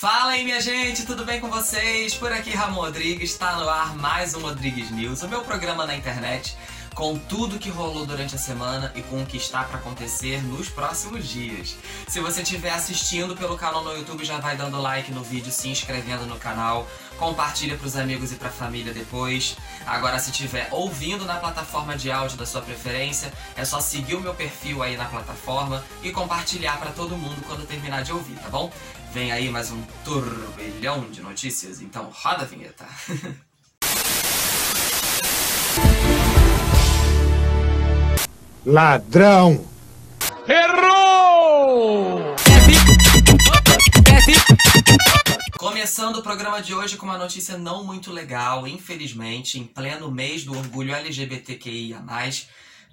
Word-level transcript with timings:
Fala 0.00 0.32
aí, 0.32 0.44
minha 0.44 0.62
gente, 0.62 1.04
tudo 1.04 1.26
bem 1.26 1.40
com 1.40 1.50
vocês? 1.50 2.14
Por 2.14 2.32
aqui, 2.32 2.48
Ramon 2.52 2.80
Rodrigues, 2.80 3.32
está 3.32 3.56
no 3.56 3.68
ar 3.68 3.94
mais 3.94 4.34
um 4.34 4.40
Rodrigues 4.40 4.90
News, 4.90 5.22
o 5.22 5.28
meu 5.28 5.42
programa 5.42 5.84
na 5.84 5.94
internet 5.94 6.56
com 6.94 7.18
tudo 7.18 7.58
que 7.58 7.70
rolou 7.70 8.04
durante 8.04 8.34
a 8.34 8.38
semana 8.38 8.92
e 8.94 9.02
com 9.02 9.22
o 9.22 9.26
que 9.26 9.36
está 9.36 9.64
para 9.64 9.78
acontecer 9.78 10.42
nos 10.42 10.68
próximos 10.68 11.26
dias. 11.26 11.76
Se 12.08 12.20
você 12.20 12.42
estiver 12.42 12.72
assistindo 12.72 13.36
pelo 13.36 13.56
canal 13.56 13.82
no 13.82 13.96
YouTube, 13.96 14.24
já 14.24 14.38
vai 14.38 14.56
dando 14.56 14.80
like 14.80 15.12
no 15.12 15.22
vídeo, 15.22 15.52
se 15.52 15.68
inscrevendo 15.68 16.26
no 16.26 16.36
canal, 16.36 16.86
compartilha 17.18 17.76
para 17.76 17.86
os 17.86 17.96
amigos 17.96 18.32
e 18.32 18.36
para 18.36 18.48
a 18.48 18.52
família 18.52 18.92
depois. 18.92 19.56
Agora, 19.86 20.18
se 20.18 20.30
estiver 20.30 20.68
ouvindo 20.70 21.24
na 21.24 21.36
plataforma 21.36 21.96
de 21.96 22.10
áudio 22.10 22.36
da 22.36 22.46
sua 22.46 22.62
preferência, 22.62 23.32
é 23.56 23.64
só 23.64 23.80
seguir 23.80 24.14
o 24.14 24.20
meu 24.20 24.34
perfil 24.34 24.82
aí 24.82 24.96
na 24.96 25.06
plataforma 25.06 25.84
e 26.02 26.10
compartilhar 26.10 26.78
para 26.78 26.92
todo 26.92 27.16
mundo 27.16 27.42
quando 27.46 27.66
terminar 27.66 28.02
de 28.02 28.12
ouvir, 28.12 28.36
tá 28.36 28.48
bom? 28.48 28.72
Vem 29.12 29.32
aí 29.32 29.50
mais 29.50 29.70
um 29.70 29.82
turbilhão 30.04 31.10
de 31.10 31.20
notícias, 31.20 31.80
então 31.80 32.10
roda 32.12 32.42
a 32.42 32.46
vinheta. 32.46 32.86
Ladrão! 38.64 39.64
Errou! 40.46 42.20
Começando 45.58 46.16
o 46.16 46.22
programa 46.22 46.60
de 46.60 46.74
hoje 46.74 46.98
com 46.98 47.06
uma 47.06 47.16
notícia 47.16 47.56
não 47.56 47.82
muito 47.84 48.12
legal, 48.12 48.68
infelizmente, 48.68 49.58
em 49.58 49.64
pleno 49.64 50.10
mês 50.10 50.44
do 50.44 50.56
orgulho 50.56 50.94
LGBTQIA+, 50.94 52.02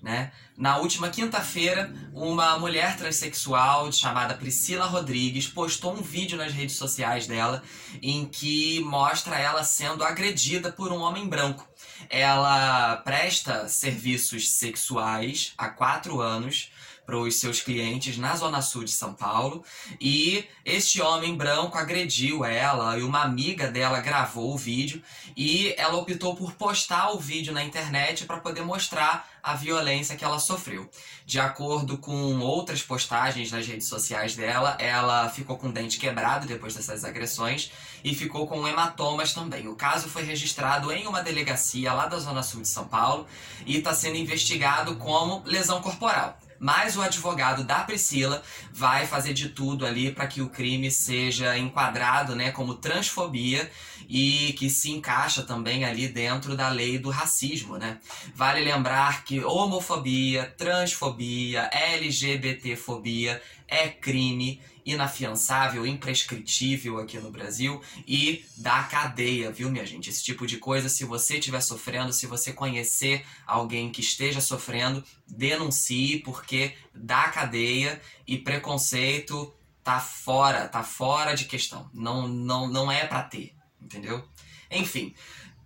né? 0.01 0.31
Na 0.55 0.77
última 0.77 1.09
quinta-feira, 1.09 1.93
uma 2.13 2.57
mulher 2.57 2.97
transexual 2.97 3.91
chamada 3.91 4.33
Priscila 4.33 4.85
Rodrigues 4.85 5.47
postou 5.47 5.93
um 5.93 6.01
vídeo 6.01 6.37
nas 6.37 6.51
redes 6.51 6.75
sociais 6.75 7.27
dela 7.27 7.63
em 8.01 8.25
que 8.25 8.79
mostra 8.81 9.37
ela 9.37 9.63
sendo 9.63 10.03
agredida 10.03 10.71
por 10.71 10.91
um 10.91 11.01
homem 11.01 11.27
branco. 11.27 11.67
Ela 12.09 12.97
presta 12.97 13.67
serviços 13.67 14.51
sexuais 14.51 15.53
há 15.57 15.69
quatro 15.69 16.21
anos 16.21 16.71
para 17.07 17.17
os 17.17 17.39
seus 17.39 17.61
clientes 17.61 18.17
na 18.17 18.35
Zona 18.35 18.61
Sul 18.61 18.83
de 18.83 18.91
São 18.91 19.13
Paulo 19.13 19.63
e 19.99 20.43
este 20.65 21.01
homem 21.01 21.37
branco 21.37 21.77
agrediu 21.77 22.43
ela 22.43 22.97
e 22.99 23.01
uma 23.01 23.23
amiga 23.23 23.71
dela 23.71 24.01
gravou 24.01 24.53
o 24.53 24.57
vídeo 24.57 25.01
e 25.35 25.73
ela 25.77 25.95
optou 25.95 26.35
por 26.35 26.51
postar 26.55 27.11
o 27.11 27.17
vídeo 27.17 27.53
na 27.53 27.63
internet 27.63 28.25
para 28.25 28.41
poder 28.41 28.61
mostrar 28.61 29.25
a 29.41 29.53
violência 29.53 30.17
que 30.17 30.25
ela 30.25 30.37
sofreu. 30.37 30.89
De 31.25 31.39
acordo 31.39 31.97
com 31.97 32.39
outras 32.39 32.83
postagens 32.83 33.53
nas 33.53 33.65
redes 33.65 33.87
sociais 33.87 34.35
dela, 34.35 34.75
ela 34.77 35.29
ficou 35.29 35.57
com 35.57 35.69
o 35.69 35.71
dente 35.71 35.97
quebrado 35.97 36.45
depois 36.45 36.75
dessas 36.75 37.05
agressões 37.05 37.71
e 38.03 38.13
ficou 38.13 38.45
com 38.47 38.67
hematomas 38.67 39.31
também. 39.31 39.69
O 39.69 39.75
caso 39.75 40.09
foi 40.09 40.23
registrado 40.23 40.91
em 40.91 41.07
uma 41.07 41.23
delegacia 41.23 41.93
lá 41.93 42.07
da 42.07 42.19
Zona 42.19 42.43
Sul 42.43 42.63
de 42.63 42.67
São 42.67 42.85
Paulo 42.85 43.25
e 43.65 43.77
está 43.77 43.93
sendo 43.93 44.17
investigado 44.17 44.97
como 44.97 45.41
lesão 45.45 45.81
corporal. 45.81 46.37
Mas 46.59 46.97
o 46.97 47.01
advogado 47.01 47.63
da 47.63 47.79
Priscila 47.79 48.41
vai 48.71 49.05
fazer 49.05 49.33
de 49.33 49.49
tudo 49.49 49.85
ali 49.85 50.11
para 50.11 50.27
que 50.27 50.41
o 50.41 50.49
crime 50.49 50.89
seja 50.89 51.57
enquadrado 51.57 52.35
né, 52.35 52.51
como 52.51 52.75
transfobia 52.75 53.69
e 54.09 54.53
que 54.57 54.69
se 54.69 54.91
encaixa 54.91 55.43
também 55.43 55.85
ali 55.85 56.07
dentro 56.07 56.55
da 56.55 56.69
lei 56.69 56.97
do 56.97 57.09
racismo. 57.09 57.77
Né? 57.77 57.99
Vale 58.33 58.61
lembrar 58.61 59.23
que 59.23 59.43
homofobia, 59.43 60.53
transfobia, 60.57 61.69
LGBTfobia 61.71 63.41
é 63.67 63.87
crime 63.89 64.61
inafiançável, 64.87 65.85
imprescritível 65.85 66.97
aqui 66.97 67.19
no 67.19 67.29
Brasil 67.29 67.81
e 68.07 68.45
da 68.55 68.83
cadeia, 68.83 69.51
viu, 69.51 69.69
minha 69.69 69.85
gente? 69.85 70.09
Esse 70.09 70.23
tipo 70.23 70.47
de 70.47 70.57
coisa, 70.57 70.87
se 70.87 71.03
você 71.03 71.37
estiver 71.37 71.59
sofrendo, 71.59 72.13
se 72.13 72.25
você 72.25 72.53
conhecer 72.53 73.25
alguém 73.45 73.91
que 73.91 73.99
esteja 73.99 74.39
sofrendo, 74.39 75.03
denuncie, 75.27 76.19
porque 76.19 76.73
da 76.95 77.23
cadeia 77.27 78.01
e 78.25 78.37
preconceito 78.37 79.53
tá 79.83 79.99
fora, 79.99 80.69
tá 80.69 80.83
fora 80.83 81.35
de 81.35 81.43
questão. 81.43 81.89
Não, 81.93 82.25
não, 82.25 82.67
não 82.67 82.89
é 82.89 83.05
para 83.05 83.23
ter, 83.23 83.53
entendeu? 83.81 84.25
Enfim, 84.71 85.13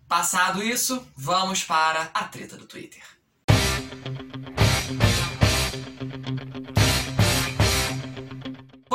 passado 0.07 0.63
isso, 0.63 1.07
vamos 1.15 1.63
para 1.63 2.09
a 2.11 2.23
treta 2.23 2.57
do 2.57 2.65
Twitter. 2.65 3.03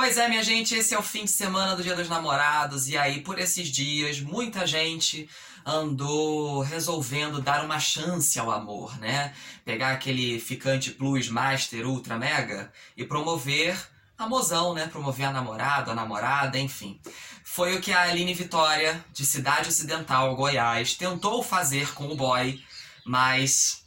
Pois 0.06 0.18
é, 0.18 0.28
minha 0.28 0.42
gente, 0.44 0.72
esse 0.72 0.94
é 0.94 0.98
o 1.00 1.02
fim 1.02 1.24
de 1.24 1.32
semana 1.32 1.74
do 1.74 1.82
Dia 1.82 1.96
dos 1.96 2.08
Namorados 2.08 2.86
e 2.86 2.96
aí 2.96 3.22
por 3.22 3.40
esses 3.40 3.66
dias 3.66 4.20
muita 4.20 4.64
gente 4.64 5.28
andou 5.64 6.60
resolvendo 6.60 7.42
dar 7.42 7.64
uma 7.64 7.80
chance 7.80 8.38
ao 8.38 8.52
amor, 8.52 8.96
né? 9.00 9.34
Pegar 9.64 9.90
aquele 9.90 10.38
ficante 10.38 10.92
plus, 10.92 11.28
master, 11.28 11.88
ultra, 11.88 12.16
mega 12.16 12.72
e 12.96 13.04
promover 13.04 13.76
a 14.16 14.28
mozão, 14.28 14.74
né? 14.74 14.86
Promover 14.86 15.26
a 15.26 15.32
namorada, 15.32 15.90
a 15.90 15.94
namorada, 15.96 16.56
enfim. 16.56 17.00
Foi 17.42 17.74
o 17.74 17.80
que 17.80 17.92
a 17.92 18.02
Aline 18.02 18.32
Vitória, 18.32 19.04
de 19.12 19.26
Cidade 19.26 19.70
Ocidental, 19.70 20.36
Goiás, 20.36 20.94
tentou 20.94 21.42
fazer 21.42 21.92
com 21.94 22.06
o 22.06 22.14
boy, 22.14 22.62
mas 23.04 23.84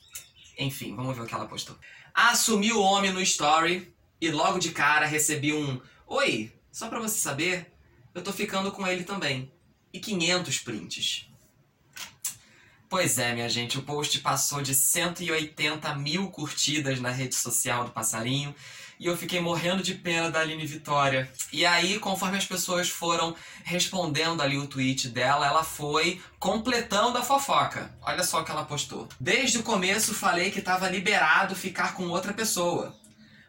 enfim, 0.57 0.93
vamos 0.97 1.15
ver 1.15 1.23
o 1.23 1.25
que 1.25 1.33
ela 1.33 1.47
postou. 1.47 1.77
Assumiu 2.13 2.75
o 2.75 2.83
homem 2.83 3.13
no 3.13 3.21
story 3.21 3.95
e 4.19 4.29
logo 4.29 4.59
de 4.59 4.71
cara 4.71 5.05
recebi 5.05 5.53
um 5.53 5.79
Oi, 6.11 6.51
só 6.71 6.89
pra 6.89 6.99
você 6.99 7.19
saber, 7.19 7.71
eu 8.15 8.23
tô 8.23 8.33
ficando 8.33 8.71
com 8.71 8.87
ele 8.87 9.03
também. 9.03 9.51
E 9.93 9.99
500 9.99 10.57
prints. 10.57 11.27
Pois 12.89 13.19
é, 13.19 13.31
minha 13.35 13.47
gente, 13.47 13.77
o 13.77 13.83
post 13.83 14.19
passou 14.19 14.63
de 14.63 14.73
180 14.73 15.93
mil 15.93 16.31
curtidas 16.31 16.99
na 16.99 17.11
rede 17.11 17.35
social 17.35 17.85
do 17.85 17.91
Passarinho 17.91 18.55
e 18.99 19.05
eu 19.05 19.15
fiquei 19.15 19.39
morrendo 19.39 19.83
de 19.83 19.93
pena 19.93 20.31
da 20.31 20.39
Aline 20.39 20.65
Vitória. 20.65 21.31
E 21.53 21.63
aí, 21.63 21.99
conforme 21.99 22.39
as 22.39 22.45
pessoas 22.45 22.89
foram 22.89 23.35
respondendo 23.63 24.41
ali 24.41 24.57
o 24.57 24.65
tweet 24.65 25.09
dela, 25.09 25.45
ela 25.45 25.63
foi 25.63 26.19
completando 26.39 27.19
a 27.19 27.23
fofoca. 27.23 27.95
Olha 28.01 28.23
só 28.23 28.41
o 28.41 28.43
que 28.43 28.49
ela 28.49 28.65
postou. 28.65 29.07
Desde 29.19 29.59
o 29.59 29.63
começo 29.63 30.15
falei 30.15 30.49
que 30.49 30.57
estava 30.57 30.89
liberado 30.89 31.55
ficar 31.55 31.93
com 31.93 32.09
outra 32.09 32.33
pessoa. 32.33 32.98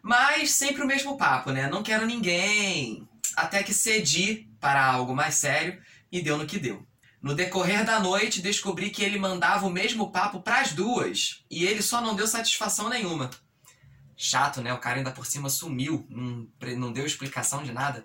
Mas 0.03 0.53
sempre 0.53 0.83
o 0.83 0.87
mesmo 0.87 1.16
papo, 1.16 1.50
né? 1.50 1.69
Não 1.69 1.83
quero 1.83 2.06
ninguém. 2.06 3.06
Até 3.37 3.62
que 3.62 3.75
cedi 3.75 4.49
para 4.59 4.84
algo 4.84 5.15
mais 5.15 5.34
sério 5.34 5.81
e 6.11 6.22
deu 6.22 6.37
no 6.37 6.47
que 6.47 6.59
deu. 6.59 6.87
No 7.22 7.34
decorrer 7.34 7.84
da 7.84 8.00
noite, 8.00 8.41
descobri 8.41 8.91
que 8.91 9.03
ele 9.03 9.19
mandava 9.19 9.66
o 9.66 9.71
mesmo 9.71 10.11
papo 10.11 10.41
para 10.41 10.61
as 10.61 10.72
duas 10.72 11.44
e 11.50 11.66
ele 11.66 11.83
só 11.83 12.00
não 12.00 12.15
deu 12.15 12.27
satisfação 12.27 12.88
nenhuma. 12.88 13.31
Chato, 14.16 14.62
né? 14.62 14.72
O 14.72 14.78
cara 14.78 14.99
ainda 14.99 15.11
por 15.11 15.27
cima 15.27 15.49
sumiu, 15.50 16.06
não, 16.09 16.49
não 16.78 16.93
deu 16.93 17.05
explicação 17.05 17.62
de 17.62 17.72
nada. 17.72 18.05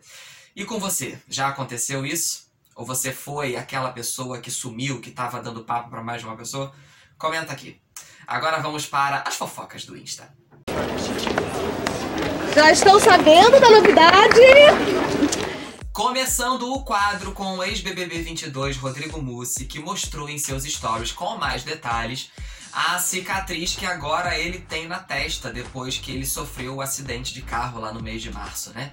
E 0.55 0.65
com 0.65 0.79
você, 0.79 1.21
já 1.29 1.47
aconteceu 1.47 2.05
isso? 2.05 2.45
Ou 2.75 2.85
você 2.85 3.13
foi 3.13 3.55
aquela 3.55 3.91
pessoa 3.91 4.39
que 4.39 4.51
sumiu, 4.51 4.99
que 4.99 5.09
estava 5.09 5.41
dando 5.41 5.63
papo 5.63 5.89
para 5.89 6.03
mais 6.03 6.21
de 6.21 6.27
uma 6.27 6.35
pessoa? 6.35 6.73
Comenta 7.17 7.53
aqui. 7.53 7.81
Agora 8.27 8.61
vamos 8.61 8.85
para 8.85 9.21
as 9.21 9.35
fofocas 9.35 9.85
do 9.85 9.97
Insta. 9.97 10.35
Já 12.55 12.71
estão 12.71 12.97
sabendo 13.01 13.59
da 13.59 13.69
novidade? 13.69 14.39
Começando 15.91 16.71
o 16.71 16.85
quadro 16.85 17.33
com 17.33 17.57
o 17.57 17.63
ex-BBB 17.63 18.19
22 18.19 18.77
Rodrigo 18.77 19.21
Mussi, 19.21 19.65
que 19.65 19.77
mostrou 19.77 20.29
em 20.29 20.37
seus 20.37 20.63
stories 20.63 21.11
com 21.11 21.35
mais 21.37 21.63
detalhes 21.63 22.31
a 22.71 22.97
cicatriz 22.97 23.75
que 23.75 23.85
agora 23.85 24.39
ele 24.39 24.59
tem 24.59 24.87
na 24.87 24.99
testa 24.99 25.51
depois 25.51 25.97
que 25.97 26.13
ele 26.13 26.25
sofreu 26.25 26.75
o 26.75 26.81
acidente 26.81 27.33
de 27.33 27.41
carro 27.41 27.81
lá 27.81 27.91
no 27.91 28.01
mês 28.01 28.21
de 28.21 28.31
março, 28.31 28.71
né? 28.73 28.89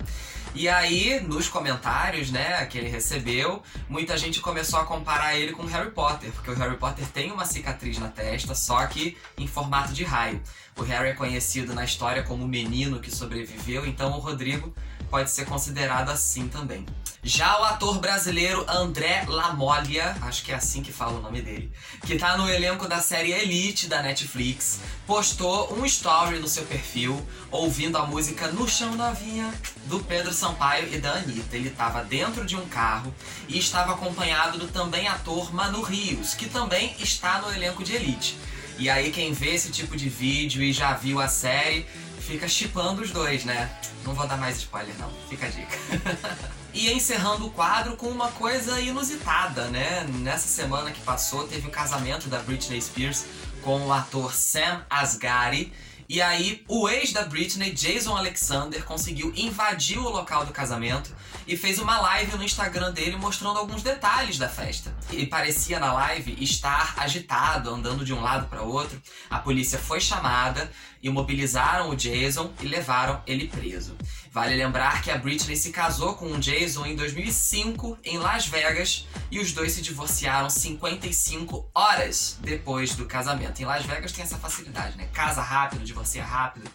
E 0.55 0.69
aí, 0.69 1.19
nos 1.21 1.49
comentários, 1.49 2.31
né, 2.31 2.65
que 2.67 2.77
ele 2.77 2.89
recebeu, 2.89 3.63
muita 3.89 4.19
gente 4.19 4.39
começou 4.41 4.79
a 4.79 4.85
comparar 4.85 5.35
ele 5.35 5.53
com 5.53 5.65
Harry 5.65 5.91
Potter, 5.91 6.31
porque 6.33 6.51
o 6.51 6.55
Harry 6.55 6.77
Potter 6.77 7.07
tem 7.07 7.33
uma 7.33 7.47
cicatriz 7.47 7.99
na 7.99 8.09
testa, 8.09 8.55
só 8.55 8.87
que 8.87 9.17
em 9.39 9.47
formato 9.47 9.95
de 9.95 10.05
raio. 10.05 10.43
O 10.77 10.83
Harry 10.83 11.09
é 11.09 11.15
conhecido 11.15 11.73
na 11.73 11.85
história 11.85 12.23
como 12.23 12.45
o 12.45 12.49
menino 12.49 13.01
que 13.01 13.11
sobreviveu, 13.11 13.87
então 13.87 14.13
o 14.13 14.21
Rodrigo 14.21 14.75
pode 15.09 15.31
ser 15.31 15.47
considerado 15.47 16.11
assim 16.11 16.49
também. 16.49 16.85
Já 17.25 17.61
o 17.61 17.63
ator 17.63 18.01
brasileiro 18.01 18.67
André 18.69 19.25
Lamoglia, 19.29 20.17
acho 20.23 20.43
que 20.43 20.51
é 20.51 20.57
assim 20.57 20.83
que 20.83 20.93
fala 20.93 21.21
o 21.21 21.23
nome 21.23 21.41
dele, 21.41 21.73
que 22.05 22.19
tá 22.19 22.37
no 22.37 22.51
elenco 22.51 22.89
da 22.89 23.01
série 23.01 23.31
Elite 23.31 23.87
da 23.87 24.03
Netflix, 24.03 24.81
postou 25.07 25.73
um 25.79 25.87
story 25.87 26.41
no 26.41 26.49
seu 26.49 26.65
perfil 26.65 27.25
ouvindo 27.49 27.97
a 27.97 28.05
música 28.05 28.49
No 28.49 28.69
Chão 28.69 28.97
Novinha 28.97 29.55
do 29.87 30.01
Pedro 30.01 30.33
Sampaio 30.33 30.93
e 30.93 30.99
da 30.99 31.13
Anitta. 31.13 31.55
Ele 31.55 31.69
estava 31.69 32.03
dentro 32.03 32.45
de 32.45 32.57
um 32.57 32.67
carro 32.67 33.15
e 33.49 33.57
estava 33.57 33.93
acompanhado 33.93 34.59
do 34.59 34.67
também 34.67 35.07
ator 35.07 35.55
Manu 35.55 35.81
Rios, 35.81 36.35
que 36.35 36.49
também 36.49 36.93
está 36.99 37.41
no 37.41 37.55
elenco 37.55 37.85
de 37.85 37.95
Elite. 37.95 38.37
E 38.81 38.91
aí 38.91 39.13
quem 39.13 39.33
vê 39.33 39.55
esse 39.55 39.71
tipo 39.71 39.97
de 39.97 40.09
vídeo 40.09 40.61
e 40.61 40.73
já 40.73 40.95
viu 40.95 41.21
a 41.21 41.29
série 41.29 41.87
fica 42.27 42.49
chipando 42.49 43.03
os 43.03 43.11
dois, 43.11 43.45
né? 43.45 43.71
Não 44.05 44.15
vou 44.15 44.27
dar 44.27 44.37
mais 44.37 44.57
spoiler 44.57 44.95
não, 44.99 45.11
fica 45.29 45.47
a 45.47 45.51
dica. 45.51 45.77
e 46.73 46.91
encerrando 46.93 47.47
o 47.47 47.51
quadro 47.51 47.97
com 47.97 48.07
uma 48.07 48.31
coisa 48.31 48.81
inusitada, 48.81 49.67
né? 49.67 50.05
Nessa 50.21 50.49
semana 50.49 50.91
que 50.91 51.01
passou 51.01 51.47
teve 51.47 51.67
o 51.67 51.71
casamento 51.71 52.29
da 52.29 52.39
Britney 52.39 52.81
Spears 52.81 53.25
com 53.63 53.87
o 53.87 53.93
ator 53.93 54.35
Sam 54.35 54.85
Asghari. 54.89 55.73
E 56.13 56.21
aí, 56.21 56.63
o 56.69 56.91
ex 56.91 57.11
da 57.11 57.23
Britney, 57.23 57.71
Jason 57.71 58.15
Alexander, 58.15 58.85
conseguiu 58.85 59.33
invadir 59.35 59.99
o 59.99 60.11
local 60.11 60.45
do 60.45 60.53
casamento 60.53 61.11
e 61.49 61.57
fez 61.57 61.79
uma 61.79 61.99
live 62.03 62.37
no 62.37 62.45
Instagram 62.45 62.93
dele 62.93 63.17
mostrando 63.17 63.59
alguns 63.59 63.83
detalhes 63.83 64.37
da 64.37 64.47
festa. 64.47 64.95
E 65.11 65.25
parecia 65.25 65.81
na 65.81 65.91
live 65.91 66.37
estar 66.39 66.93
agitado, 66.99 67.71
andando 67.71 68.05
de 68.05 68.13
um 68.13 68.21
lado 68.21 68.47
para 68.47 68.61
outro. 68.61 69.01
A 69.31 69.39
polícia 69.39 69.79
foi 69.79 70.03
chamada, 70.03 70.71
imobilizaram 71.03 71.89
o 71.89 71.97
Jason 71.97 72.53
e 72.61 72.67
levaram 72.67 73.23
ele 73.27 73.49
preso. 73.49 73.97
Vale 74.33 74.57
lembrar 74.57 75.03
que 75.03 75.11
a 75.11 75.19
Britney 75.19 75.55
se 75.55 75.71
casou 75.71 76.15
com 76.15 76.25
o 76.33 76.39
Jason 76.39 76.87
em 76.87 76.97
2005 76.97 77.99
em 78.03 78.17
Las 78.17 78.47
Vegas 78.47 79.07
e 79.31 79.39
os 79.39 79.53
dois 79.53 79.73
se 79.73 79.83
divorciaram 79.83 80.49
55 80.49 81.71
horas 81.75 82.39
depois 82.41 82.97
do 82.97 83.05
casamento. 83.05 83.61
Em 83.61 83.67
Las 83.67 83.85
Vegas 83.85 84.11
tem 84.11 84.25
essa 84.25 84.39
facilidade, 84.39 84.97
né? 84.97 85.07
Casa 85.13 85.43
rápido, 85.43 85.85
divorcia 85.85 86.25
rápido. 86.25 86.71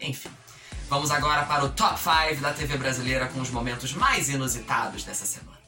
Enfim. 0.00 0.30
Vamos 0.90 1.12
agora 1.12 1.44
para 1.44 1.64
o 1.64 1.68
top 1.68 2.00
5 2.00 2.42
da 2.42 2.52
TV 2.52 2.76
brasileira 2.76 3.28
com 3.28 3.40
os 3.40 3.50
momentos 3.50 3.92
mais 3.92 4.28
inusitados 4.28 5.04
dessa 5.04 5.24
semana. 5.24 5.58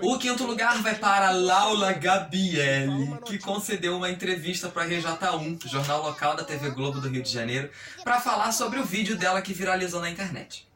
O 0.00 0.18
quinto 0.18 0.44
lugar 0.44 0.82
vai 0.82 0.94
para 0.94 1.30
Laura 1.30 1.92
Gabielli, 1.92 3.18
que 3.24 3.38
concedeu 3.38 3.96
uma 3.96 4.10
entrevista 4.10 4.68
para 4.68 4.82
a 4.82 4.88
RJ1, 4.88 5.66
jornal 5.68 6.02
local 6.02 6.36
da 6.36 6.44
TV 6.44 6.70
Globo 6.70 7.00
do 7.00 7.08
Rio 7.08 7.22
de 7.22 7.30
Janeiro, 7.30 7.70
para 8.04 8.20
falar 8.20 8.52
sobre 8.52 8.78
o 8.78 8.84
vídeo 8.84 9.16
dela 9.16 9.40
que 9.40 9.54
viralizou 9.54 10.00
na 10.00 10.10
internet. 10.10 10.66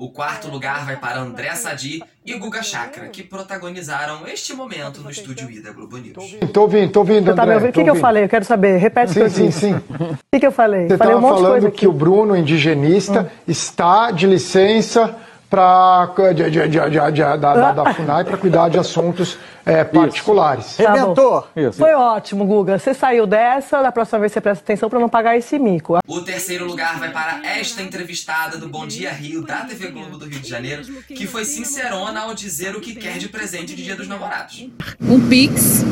O 0.00 0.10
quarto 0.10 0.48
lugar 0.48 0.84
vai 0.86 0.96
para 0.96 1.18
André 1.18 1.52
Sadi 1.56 2.02
e 2.24 2.34
Guga 2.34 2.62
Chakra, 2.62 3.08
que 3.08 3.22
protagonizaram 3.22 4.28
este 4.28 4.54
momento 4.54 5.00
no 5.00 5.10
estúdio 5.10 5.50
I 5.50 5.60
da 5.60 5.72
Globo 5.72 5.96
News. 5.96 6.14
Tô 6.52 6.62
ouvindo, 6.62 6.92
tô 6.92 7.00
ouvindo, 7.00 7.34
Tá 7.34 7.42
me 7.44 7.52
André. 7.52 7.54
ouvindo? 7.54 7.70
O 7.70 7.72
que, 7.72 7.84
que 7.84 7.90
eu 7.90 7.94
falei? 7.96 8.24
Eu 8.24 8.28
quero 8.28 8.44
saber. 8.44 8.76
Repete 8.76 9.12
Sim, 9.12 9.28
sim, 9.28 9.50
sim. 9.50 9.74
O 9.74 10.16
que, 10.32 10.38
que 10.38 10.46
eu 10.46 10.52
falei? 10.52 10.86
Você 10.86 10.96
falei 10.96 11.16
um 11.16 11.20
falando 11.20 11.66
aqui. 11.66 11.78
que 11.78 11.86
o 11.88 11.92
Bruno, 11.92 12.36
indigenista, 12.36 13.32
está 13.46 14.12
de 14.12 14.26
licença 14.26 15.16
para 15.48 16.12
de, 16.34 16.50
de, 16.50 16.50
de, 16.50 16.68
de, 16.68 17.12
de, 17.12 17.20
da, 17.20 17.36
da, 17.36 17.72
da 17.72 17.94
FUNAI 17.94 18.24
para 18.24 18.36
cuidar 18.36 18.68
de 18.68 18.78
assuntos 18.78 19.38
é, 19.64 19.84
particulares. 19.84 20.76
Tá. 20.76 20.94
Foi 21.72 21.94
ótimo, 21.94 22.46
Guga. 22.46 22.78
Você 22.78 22.94
saiu 22.94 23.26
dessa, 23.26 23.82
da 23.82 23.92
próxima 23.92 24.20
vez 24.20 24.32
você 24.32 24.40
presta 24.40 24.62
atenção 24.62 24.88
pra 24.88 24.98
não 24.98 25.08
pagar 25.08 25.36
esse 25.36 25.58
mico. 25.58 25.98
O 26.06 26.20
terceiro 26.20 26.66
lugar 26.66 26.98
vai 26.98 27.10
para 27.10 27.40
esta 27.44 27.82
entrevistada 27.82 28.56
do 28.56 28.68
Bom 28.68 28.86
Dia 28.86 29.10
Rio, 29.10 29.42
da 29.42 29.64
TV 29.64 29.88
Globo 29.88 30.18
do 30.18 30.26
Rio 30.26 30.40
de 30.40 30.48
Janeiro, 30.48 30.82
que 31.06 31.26
foi 31.26 31.44
sincerona 31.44 32.20
ao 32.22 32.34
dizer 32.34 32.76
o 32.76 32.80
que 32.80 32.94
quer 32.94 33.18
de 33.18 33.28
presente 33.28 33.74
de 33.74 33.84
Dia 33.84 33.96
dos 33.96 34.08
Namorados. 34.08 34.68
Um 35.00 35.28
Pix. 35.28 35.84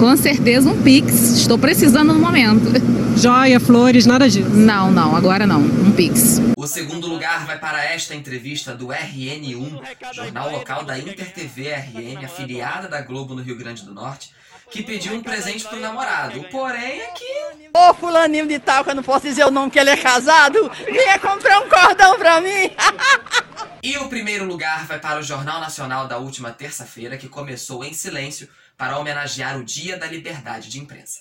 Com 0.00 0.16
certeza 0.16 0.70
um 0.70 0.82
Pix. 0.82 1.12
Estou 1.40 1.58
precisando 1.58 2.14
no 2.14 2.18
momento. 2.18 2.72
Joia, 3.18 3.60
flores, 3.60 4.06
nada 4.06 4.30
disso. 4.30 4.48
Não, 4.48 4.90
não, 4.90 5.14
agora 5.14 5.46
não. 5.46 5.60
Um 5.60 5.92
Pix. 5.92 6.40
O 6.56 6.66
segundo 6.66 7.06
lugar 7.06 7.44
vai 7.44 7.58
para 7.58 7.84
esta 7.84 8.14
entrevista 8.14 8.74
do 8.74 8.86
RN1, 8.86 9.78
jornal 10.14 10.52
local 10.52 10.84
da 10.84 10.98
InterTV 10.98 11.74
RN, 11.74 12.24
afiliada 12.24 12.88
da 12.88 13.02
Globo 13.02 13.34
no 13.34 13.42
Rio 13.42 13.58
Grande 13.58 13.84
do 13.84 13.92
Norte, 13.92 14.30
que 14.70 14.82
pediu 14.82 15.14
um 15.14 15.22
presente 15.22 15.66
pro 15.66 15.80
namorado. 15.80 16.42
Porém, 16.50 17.00
é 17.00 17.06
que 17.08 17.70
Ô 17.72 17.94
fulaninho 17.94 18.46
de 18.46 18.58
tal, 18.58 18.82
que 18.84 18.90
eu 18.90 18.94
não 18.94 19.02
posso 19.02 19.26
dizer 19.26 19.44
o 19.44 19.50
nome 19.50 19.70
que 19.70 19.78
ele 19.78 19.90
é 19.90 19.96
casado, 19.96 20.70
vinha 20.86 21.18
comprar 21.18 21.60
um 21.60 21.68
cordão 21.68 22.18
pra 22.18 22.40
mim. 22.40 22.70
E 23.82 23.96
o 23.96 24.10
primeiro 24.10 24.44
lugar 24.44 24.86
vai 24.86 25.00
para 25.00 25.18
o 25.18 25.22
Jornal 25.22 25.58
Nacional 25.58 26.06
da 26.06 26.18
última 26.18 26.52
terça-feira, 26.52 27.16
que 27.16 27.30
começou 27.30 27.82
em 27.82 27.94
silêncio 27.94 28.46
para 28.76 28.98
homenagear 28.98 29.56
o 29.58 29.64
Dia 29.64 29.96
da 29.96 30.06
Liberdade 30.06 30.68
de 30.68 30.78
Imprensa. 30.78 31.20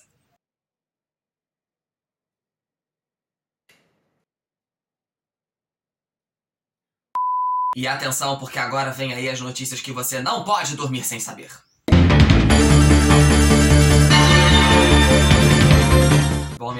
E 7.77 7.87
atenção, 7.87 8.37
porque 8.37 8.59
agora 8.59 8.91
vem 8.91 9.13
aí 9.13 9.29
as 9.29 9.39
notícias 9.39 9.79
que 9.79 9.93
você 9.93 10.21
não 10.21 10.43
pode 10.43 10.75
dormir 10.75 11.05
sem 11.05 11.19
saber. 11.19 11.49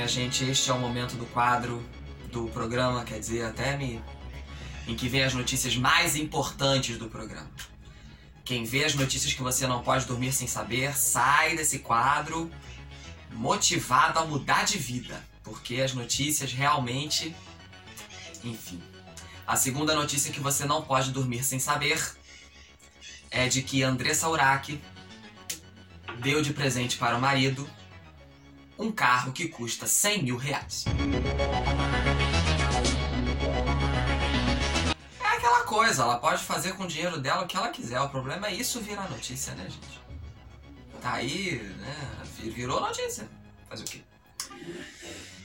Gente, 0.09 0.43
este 0.43 0.71
é 0.71 0.73
o 0.73 0.79
momento 0.79 1.15
do 1.15 1.25
quadro 1.27 1.87
do 2.31 2.47
programa, 2.47 3.03
quer 3.05 3.19
dizer, 3.19 3.45
até 3.45 3.77
me 3.77 4.01
em 4.87 4.95
que 4.95 5.07
vem 5.07 5.23
as 5.23 5.35
notícias 5.35 5.75
mais 5.77 6.15
importantes 6.15 6.97
do 6.97 7.07
programa. 7.07 7.49
Quem 8.43 8.65
vê 8.65 8.83
as 8.83 8.95
notícias 8.95 9.33
que 9.33 9.41
você 9.43 9.67
não 9.67 9.83
pode 9.83 10.05
dormir 10.05 10.33
sem 10.33 10.47
saber, 10.47 10.97
sai 10.97 11.55
desse 11.55 11.79
quadro 11.79 12.49
motivado 13.31 14.17
a 14.17 14.25
mudar 14.25 14.65
de 14.65 14.79
vida, 14.79 15.23
porque 15.43 15.79
as 15.79 15.93
notícias 15.93 16.51
realmente, 16.51 17.35
enfim. 18.43 18.81
A 19.45 19.55
segunda 19.55 19.93
notícia 19.93 20.33
que 20.33 20.39
você 20.39 20.65
não 20.65 20.81
pode 20.81 21.11
dormir 21.11 21.43
sem 21.43 21.59
saber 21.59 22.03
é 23.29 23.47
de 23.47 23.61
que 23.61 23.83
Andressa 23.83 24.27
Urach 24.27 24.81
deu 26.19 26.41
de 26.41 26.51
presente 26.51 26.97
para 26.97 27.15
o 27.15 27.21
marido 27.21 27.69
um 28.79 28.91
carro 28.91 29.33
que 29.33 29.49
custa 29.49 29.85
100 29.85 30.23
mil 30.23 30.37
reais. 30.37 30.85
É 35.21 35.27
aquela 35.27 35.63
coisa, 35.65 36.03
ela 36.03 36.17
pode 36.17 36.41
fazer 36.43 36.73
com 36.75 36.85
o 36.85 36.87
dinheiro 36.87 37.19
dela 37.19 37.43
o 37.43 37.47
que 37.47 37.57
ela 37.57 37.69
quiser. 37.69 37.99
O 37.99 38.09
problema 38.09 38.47
é 38.47 38.53
isso 38.53 38.79
virar 38.79 39.09
notícia, 39.09 39.53
né, 39.53 39.65
gente? 39.69 39.99
Tá 41.01 41.13
aí, 41.13 41.61
né? 41.79 41.95
Virou 42.37 42.79
notícia. 42.79 43.29
Faz 43.67 43.81
o 43.81 43.83
quê? 43.83 44.01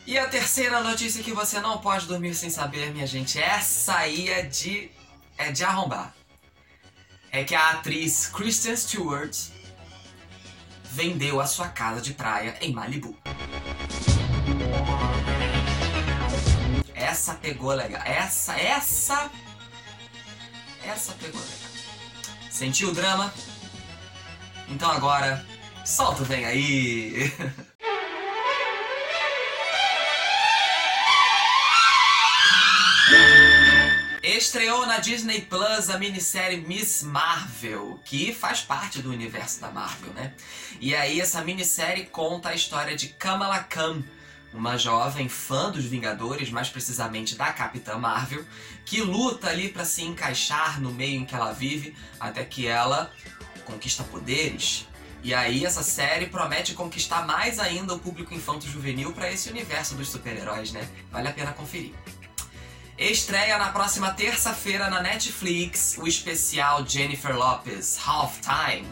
E 0.06 0.16
a 0.16 0.28
terceira 0.28 0.80
notícia 0.82 1.22
que 1.22 1.32
você 1.32 1.60
não 1.60 1.78
pode 1.78 2.06
dormir 2.06 2.34
sem 2.34 2.50
saber, 2.50 2.92
minha 2.92 3.06
gente, 3.06 3.38
essa 3.40 3.96
aí 3.96 4.28
é 4.28 4.42
de. 4.42 4.90
é 5.36 5.50
de 5.50 5.64
arrombar. 5.64 6.14
É 7.32 7.42
que 7.42 7.54
a 7.54 7.70
atriz 7.70 8.28
Kristen 8.28 8.76
Stewart 8.76 9.53
vendeu 10.94 11.40
a 11.40 11.46
sua 11.46 11.68
casa 11.68 12.00
de 12.00 12.14
praia 12.14 12.56
em 12.60 12.72
Malibu. 12.72 13.16
Essa 16.94 17.34
pegou 17.34 17.72
legal. 17.72 18.00
Essa, 18.04 18.56
essa. 18.56 19.28
Essa 20.84 21.12
pegou 21.14 21.40
legal. 21.40 22.48
Sentiu 22.48 22.90
o 22.90 22.94
drama? 22.94 23.34
Então 24.68 24.88
agora, 24.88 25.44
solta 25.84 26.22
vem 26.22 26.44
aí! 26.44 27.32
Estreou 34.36 34.84
na 34.84 34.98
Disney 34.98 35.42
Plus 35.42 35.88
a 35.88 35.96
minissérie 35.96 36.56
Miss 36.56 37.04
Marvel, 37.04 38.00
que 38.04 38.34
faz 38.34 38.60
parte 38.60 39.00
do 39.00 39.12
universo 39.12 39.60
da 39.60 39.70
Marvel, 39.70 40.12
né? 40.12 40.34
E 40.80 40.92
aí 40.92 41.20
essa 41.20 41.40
minissérie 41.44 42.06
conta 42.06 42.48
a 42.48 42.54
história 42.54 42.96
de 42.96 43.10
Kamala 43.10 43.60
Khan, 43.60 44.02
uma 44.52 44.76
jovem 44.76 45.28
fã 45.28 45.70
dos 45.70 45.84
Vingadores, 45.84 46.50
mais 46.50 46.68
precisamente 46.68 47.36
da 47.36 47.52
Capitã 47.52 47.96
Marvel, 47.96 48.44
que 48.84 49.00
luta 49.02 49.50
ali 49.50 49.68
para 49.68 49.84
se 49.84 50.02
encaixar 50.02 50.80
no 50.80 50.90
meio 50.90 51.20
em 51.20 51.24
que 51.24 51.36
ela 51.36 51.52
vive, 51.52 51.96
até 52.18 52.44
que 52.44 52.66
ela 52.66 53.12
conquista 53.64 54.02
poderes. 54.02 54.88
E 55.22 55.32
aí 55.32 55.64
essa 55.64 55.84
série 55.84 56.26
promete 56.26 56.74
conquistar 56.74 57.24
mais 57.24 57.60
ainda 57.60 57.94
o 57.94 58.00
público 58.00 58.34
infanto-juvenil 58.34 59.12
para 59.12 59.30
esse 59.30 59.48
universo 59.48 59.94
dos 59.94 60.08
super-heróis, 60.08 60.72
né? 60.72 60.88
Vale 61.12 61.28
a 61.28 61.32
pena 61.32 61.52
conferir. 61.52 61.94
Estreia 62.96 63.58
na 63.58 63.70
próxima 63.70 64.12
terça-feira 64.12 64.88
na 64.88 65.02
Netflix 65.02 65.96
o 65.98 66.06
especial 66.06 66.86
Jennifer 66.86 67.36
Lopez 67.36 67.98
Halftime, 67.98 68.86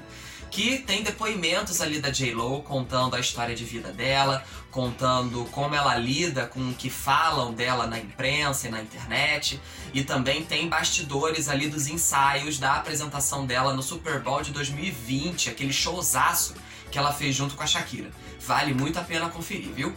que 0.51 0.79
tem 0.79 1.05
depoimentos 1.05 1.81
ali 1.81 2.01
da 2.01 2.11
J-Lo 2.11 2.63
contando 2.63 3.15
a 3.15 3.21
história 3.21 3.55
de 3.55 3.65
vida 3.65 3.93
dela, 3.93 4.45
contando 4.73 5.45
como 5.53 5.77
ela 5.77 5.95
lida 5.95 6.47
com 6.47 6.71
o 6.71 6.75
que 6.75 6.91
falam 6.91 7.55
dela 7.55 7.87
na 7.87 7.97
imprensa 7.97 8.67
e 8.67 8.73
na 8.73 8.83
internet, 8.83 9.61
e 9.95 10.03
também 10.03 10.45
tem 10.45 10.69
bastidores 10.69 11.49
ali 11.49 11.69
dos 11.69 11.87
ensaios 11.87 12.59
da 12.59 12.75
apresentação 12.75 13.47
dela 13.47 13.73
no 13.73 13.85
Super 13.85 14.19
Bowl 14.19 14.43
de 14.43 14.51
2020, 14.51 15.49
aquele 15.49 15.73
showzaço 15.73 16.57
que 16.91 16.99
ela 16.99 17.13
fez 17.13 17.37
junto 17.37 17.55
com 17.55 17.63
a 17.63 17.67
Shakira. 17.69 18.11
Vale 18.41 18.75
muito 18.75 18.99
a 18.99 19.03
pena 19.03 19.29
conferir, 19.29 19.73
viu? 19.73 19.95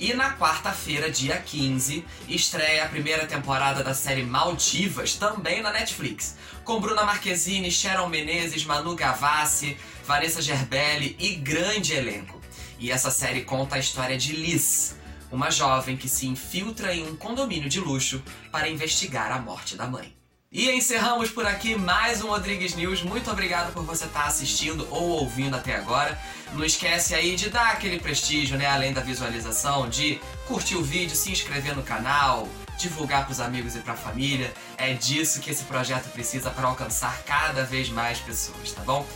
E 0.00 0.14
na 0.14 0.34
quarta-feira, 0.34 1.10
dia 1.10 1.36
15, 1.36 2.02
estreia 2.26 2.84
a 2.86 2.88
primeira 2.88 3.26
temporada 3.26 3.84
da 3.84 3.92
série 3.92 4.22
Maldivas, 4.22 5.14
também 5.14 5.60
na 5.60 5.70
Netflix, 5.70 6.38
com 6.64 6.80
Bruna 6.80 7.04
Marquezine, 7.04 7.70
Sharon 7.70 8.08
Menezes, 8.08 8.64
Manu 8.64 8.96
Gavassi, 8.96 9.76
Vanessa 10.06 10.40
Gerbelli 10.40 11.14
e 11.18 11.34
grande 11.34 11.92
elenco. 11.92 12.40
E 12.78 12.90
essa 12.90 13.10
série 13.10 13.42
conta 13.42 13.76
a 13.76 13.78
história 13.78 14.16
de 14.16 14.32
Liz, 14.34 14.96
uma 15.30 15.50
jovem 15.50 15.98
que 15.98 16.08
se 16.08 16.26
infiltra 16.26 16.94
em 16.94 17.06
um 17.06 17.14
condomínio 17.14 17.68
de 17.68 17.78
luxo 17.78 18.22
para 18.50 18.70
investigar 18.70 19.30
a 19.30 19.38
morte 19.38 19.76
da 19.76 19.86
mãe. 19.86 20.19
E 20.52 20.68
encerramos 20.68 21.30
por 21.30 21.46
aqui 21.46 21.76
mais 21.76 22.24
um 22.24 22.26
Rodrigues 22.26 22.74
News. 22.74 23.04
Muito 23.04 23.30
obrigado 23.30 23.72
por 23.72 23.84
você 23.84 24.06
estar 24.06 24.24
assistindo 24.24 24.84
ou 24.90 25.10
ouvindo 25.10 25.54
até 25.54 25.76
agora. 25.76 26.20
Não 26.54 26.64
esquece 26.64 27.14
aí 27.14 27.36
de 27.36 27.48
dar 27.48 27.68
aquele 27.68 28.00
prestígio, 28.00 28.58
né? 28.58 28.66
Além 28.66 28.92
da 28.92 29.00
visualização, 29.00 29.88
de 29.88 30.20
curtir 30.48 30.74
o 30.74 30.82
vídeo, 30.82 31.14
se 31.14 31.30
inscrever 31.30 31.76
no 31.76 31.84
canal, 31.84 32.48
divulgar 32.76 33.26
para 33.26 33.32
os 33.32 33.38
amigos 33.38 33.76
e 33.76 33.78
para 33.78 33.92
a 33.92 33.96
família. 33.96 34.52
É 34.76 34.92
disso 34.92 35.38
que 35.38 35.52
esse 35.52 35.62
projeto 35.62 36.10
precisa 36.10 36.50
para 36.50 36.66
alcançar 36.66 37.22
cada 37.24 37.62
vez 37.62 37.88
mais 37.88 38.18
pessoas, 38.18 38.72
tá 38.72 38.82
bom? 38.82 39.06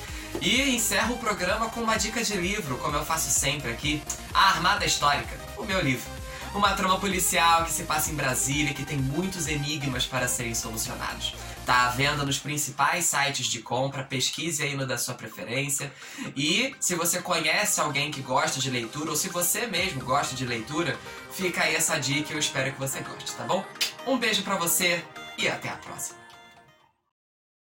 E 0.40 0.72
encerro 0.72 1.16
o 1.16 1.18
programa 1.18 1.68
com 1.68 1.80
uma 1.80 1.96
dica 1.96 2.22
de 2.22 2.36
livro, 2.36 2.78
como 2.78 2.96
eu 2.96 3.04
faço 3.04 3.28
sempre 3.28 3.72
aqui: 3.72 4.00
A 4.32 4.50
Armada 4.50 4.86
Histórica, 4.86 5.36
o 5.56 5.64
meu 5.64 5.80
livro. 5.80 6.13
Uma 6.54 6.72
trama 6.74 7.00
policial 7.00 7.64
que 7.64 7.72
se 7.72 7.82
passa 7.82 8.12
em 8.12 8.14
Brasília 8.14 8.70
e 8.70 8.74
que 8.74 8.84
tem 8.84 8.96
muitos 8.96 9.48
enigmas 9.48 10.06
para 10.06 10.28
serem 10.28 10.54
solucionados. 10.54 11.34
Tá 11.66 11.86
à 11.86 11.90
venda 11.90 12.24
nos 12.24 12.38
principais 12.38 13.06
sites 13.06 13.46
de 13.46 13.60
compra, 13.60 14.04
pesquise 14.04 14.62
aí 14.62 14.76
no 14.76 14.86
da 14.86 14.96
sua 14.96 15.14
preferência. 15.14 15.92
E 16.36 16.72
se 16.78 16.94
você 16.94 17.20
conhece 17.20 17.80
alguém 17.80 18.12
que 18.12 18.20
gosta 18.20 18.60
de 18.60 18.70
leitura, 18.70 19.10
ou 19.10 19.16
se 19.16 19.28
você 19.28 19.66
mesmo 19.66 20.04
gosta 20.04 20.36
de 20.36 20.46
leitura, 20.46 20.96
fica 21.32 21.64
aí 21.64 21.74
essa 21.74 21.98
dica 21.98 22.30
e 22.30 22.36
eu 22.36 22.38
espero 22.38 22.72
que 22.72 22.78
você 22.78 23.00
goste, 23.00 23.32
tá 23.32 23.42
bom? 23.44 23.64
Um 24.06 24.16
beijo 24.16 24.42
para 24.44 24.54
você 24.54 25.02
e 25.36 25.48
até 25.48 25.68
a 25.68 25.76
próxima. 25.76 26.23